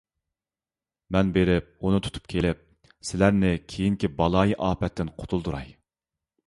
[1.15, 2.65] مەن بېرىپ ئۇنى تۇتۇپ كېلىپ،
[3.11, 5.73] سىلەرنى كېيىنكى بالايىئاپەتتىن قۇتۇلدۇراي.